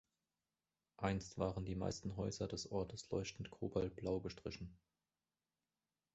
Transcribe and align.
Einst 0.97 1.37
waren 1.37 1.63
die 1.63 1.75
meisten 1.75 2.17
Häuser 2.17 2.47
des 2.47 2.71
Ortes 2.71 3.07
leuchtend 3.11 3.51
kobaltblau 3.51 4.19
gestrichen. 4.19 4.75